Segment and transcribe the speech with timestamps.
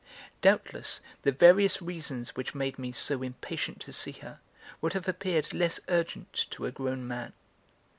[0.41, 4.39] Doubtless the various reasons which made me so impatient to see her
[4.81, 7.33] would have appeared less urgent to a grown man.